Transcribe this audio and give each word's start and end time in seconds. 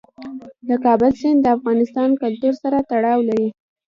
د 0.67 0.69
کابل 0.85 1.11
سیند 1.19 1.39
د 1.43 1.47
افغان 1.55 2.11
کلتور 2.23 2.53
سره 2.63 2.77
تړاو 2.91 3.19
لري. 3.29 3.49